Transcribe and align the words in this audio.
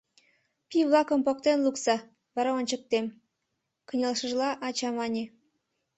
—Пий-влакым 0.69 1.19
поктен 1.27 1.57
лукса, 1.65 1.95
вара 2.35 2.51
ончыктем,— 2.59 3.05
кынелшыжла 3.87 4.49
ача 4.67 4.89
мане. 4.97 5.23